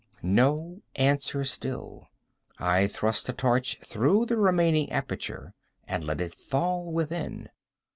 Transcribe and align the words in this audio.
No 0.23 0.81
answer 0.95 1.43
still. 1.43 2.07
I 2.57 2.87
thrust 2.87 3.29
a 3.29 3.33
torch 3.33 3.77
through 3.85 4.25
the 4.25 4.35
remaining 4.37 4.91
aperture 4.91 5.53
and 5.87 6.03
let 6.03 6.19
it 6.19 6.33
fall 6.33 6.91
within. 6.91 7.49